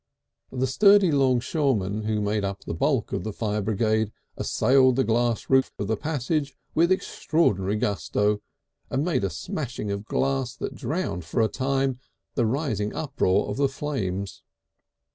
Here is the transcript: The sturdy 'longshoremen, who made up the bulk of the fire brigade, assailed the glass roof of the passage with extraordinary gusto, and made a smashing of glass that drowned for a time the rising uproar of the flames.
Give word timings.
The 0.51 0.65
sturdy 0.65 1.11
'longshoremen, 1.11 2.05
who 2.05 2.21
made 2.21 2.43
up 2.43 2.63
the 2.63 2.73
bulk 2.73 3.13
of 3.13 3.23
the 3.23 3.31
fire 3.31 3.61
brigade, 3.61 4.11
assailed 4.35 4.95
the 4.95 5.03
glass 5.03 5.47
roof 5.47 5.71
of 5.77 5.85
the 5.85 5.95
passage 5.95 6.57
with 6.73 6.91
extraordinary 6.91 7.75
gusto, 7.75 8.41
and 8.89 9.05
made 9.05 9.23
a 9.23 9.29
smashing 9.29 9.91
of 9.91 10.05
glass 10.05 10.55
that 10.55 10.73
drowned 10.73 11.23
for 11.23 11.39
a 11.43 11.47
time 11.47 11.99
the 12.33 12.47
rising 12.47 12.95
uproar 12.95 13.47
of 13.47 13.57
the 13.57 13.69
flames. 13.69 14.41